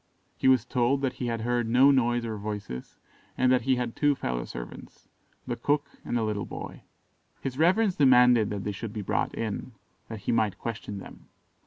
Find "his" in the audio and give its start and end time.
7.39-7.59